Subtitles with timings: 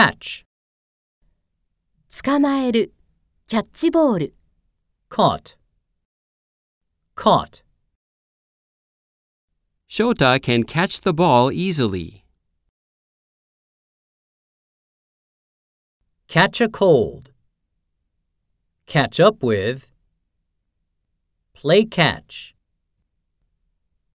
[0.00, 0.46] catch,
[2.08, 2.94] 捕まえる、
[3.46, 4.34] キャッチボール、
[5.10, 5.58] caught,
[7.14, 7.62] caught,
[9.90, 12.24] Shota can catch the ball easily.
[16.28, 17.32] catch a cold,
[18.86, 19.90] catch up with,
[21.52, 22.54] play catch.